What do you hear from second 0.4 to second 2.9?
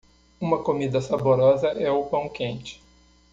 comida saborosa é o pão quente.